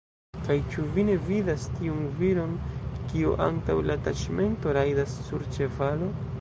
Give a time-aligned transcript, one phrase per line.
[0.45, 2.57] Kaj ĉu vi ne vidas tiun viron,
[3.11, 6.13] kiu antaŭ la taĉmento rajdas sur ĉevalo?